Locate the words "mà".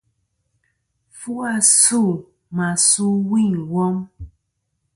2.55-2.67